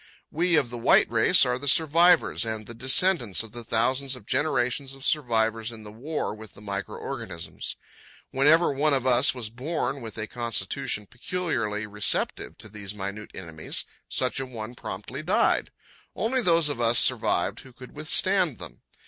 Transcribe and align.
We 0.31 0.55
of 0.55 0.71
the 0.71 0.79
white 0.79 1.07
race 1.11 1.45
are 1.45 1.59
the 1.59 1.67
survivors 1.67 2.43
and 2.43 2.65
the 2.65 2.73
descendants 2.73 3.43
of 3.43 3.51
the 3.51 3.63
thousands 3.63 4.15
of 4.15 4.25
generations 4.25 4.95
of 4.95 5.05
survivors 5.05 5.71
in 5.71 5.83
the 5.83 5.91
war 5.91 6.33
with 6.33 6.55
the 6.55 6.59
micro 6.61 6.97
organisms. 6.97 7.75
Whenever 8.31 8.73
one 8.73 8.95
of 8.95 9.05
us 9.05 9.35
was 9.35 9.51
born 9.51 10.01
with 10.01 10.17
a 10.17 10.25
constitution 10.25 11.05
peculiarly 11.05 11.85
receptive 11.85 12.57
to 12.57 12.67
these 12.67 12.95
minute 12.95 13.29
enemies, 13.35 13.85
such 14.09 14.39
a 14.39 14.47
one 14.47 14.73
promptly 14.73 15.21
died. 15.21 15.69
Only 16.15 16.41
those 16.41 16.67
of 16.67 16.81
us 16.81 16.97
survived 16.97 17.59
who 17.59 17.71
could 17.71 17.95
withstand 17.95 18.57
them. 18.57 18.81